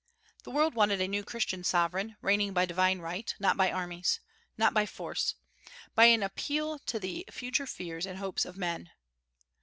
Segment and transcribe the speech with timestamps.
[0.45, 4.19] The world wanted a new Christian sovereign, reigning by divine right, not by armies,
[4.57, 5.35] not by force,
[5.93, 8.89] by an appeal to the future fears and hopes of men.